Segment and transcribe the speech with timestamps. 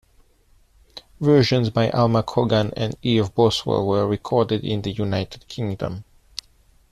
[1.19, 6.05] Versions by Alma Cogan and Eve Boswell were recorded in the United Kingdom.